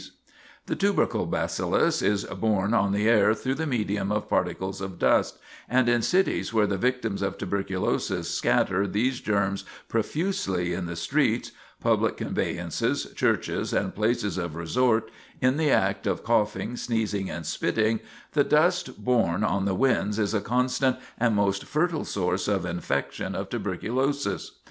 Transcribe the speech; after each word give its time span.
[Sidenote: 0.01 0.17
The 0.65 0.75
Deadly 0.75 0.89
Tubercle 0.89 1.25
Bacillus] 1.27 1.59
The 1.59 1.63
tubercle 1.63 1.73
bacillus 1.77 2.01
is 2.01 2.25
borne 2.39 2.73
on 2.73 2.91
the 2.91 3.07
air 3.07 3.35
through 3.35 3.53
the 3.53 3.67
medium 3.67 4.11
of 4.11 4.27
particles 4.27 4.81
of 4.81 4.97
dust, 4.97 5.37
and 5.69 5.87
in 5.87 6.01
cities 6.01 6.51
where 6.51 6.65
the 6.65 6.79
victims 6.79 7.21
of 7.21 7.37
tuberculosis 7.37 8.27
scatter 8.31 8.87
these 8.87 9.19
germs 9.21 9.63
profusely 9.87 10.73
in 10.73 10.87
the 10.87 10.95
streets, 10.95 11.51
public 11.79 12.17
conveyances, 12.17 13.13
churches, 13.15 13.73
and 13.73 13.93
places 13.93 14.39
of 14.39 14.55
resort, 14.55 15.11
in 15.39 15.57
the 15.57 15.69
act 15.69 16.07
of 16.07 16.23
coughing, 16.23 16.75
sneezing, 16.75 17.29
and 17.29 17.45
spitting, 17.45 17.99
the 18.31 18.43
dust 18.43 19.05
borne 19.05 19.43
on 19.43 19.65
the 19.65 19.75
winds 19.75 20.17
is 20.17 20.33
a 20.33 20.41
constant 20.41 20.95
and 21.19 21.35
most 21.35 21.65
fertile 21.65 22.05
source 22.05 22.47
of 22.47 22.65
infection 22.65 23.35
of 23.35 23.49
tuberculosis. 23.49 24.53